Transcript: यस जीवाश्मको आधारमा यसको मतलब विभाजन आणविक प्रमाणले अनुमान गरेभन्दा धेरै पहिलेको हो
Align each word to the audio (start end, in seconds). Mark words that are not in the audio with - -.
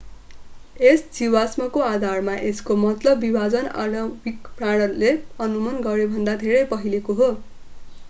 यस 0.79 1.03
जीवाश्मको 1.17 1.83
आधारमा 1.89 2.37
यसको 2.39 2.79
मतलब 2.79 3.23
विभाजन 3.27 3.69
आणविक 3.83 4.53
प्रमाणले 4.57 5.15
अनुमान 5.43 5.81
गरेभन्दा 5.85 6.39
धेरै 6.41 6.69
पहिलेको 6.69 7.21
हो 7.23 7.33